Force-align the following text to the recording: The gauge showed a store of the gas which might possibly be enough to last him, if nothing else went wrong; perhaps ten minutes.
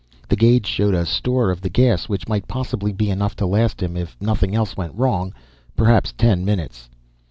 The 0.29 0.35
gauge 0.35 0.65
showed 0.65 0.95
a 0.95 1.05
store 1.05 1.51
of 1.51 1.61
the 1.61 1.69
gas 1.69 2.09
which 2.09 2.27
might 2.27 2.47
possibly 2.47 2.91
be 2.91 3.11
enough 3.11 3.35
to 3.35 3.45
last 3.45 3.83
him, 3.83 3.95
if 3.95 4.17
nothing 4.19 4.55
else 4.55 4.75
went 4.75 4.95
wrong; 4.95 5.31
perhaps 5.75 6.11
ten 6.11 6.43
minutes. 6.43 6.89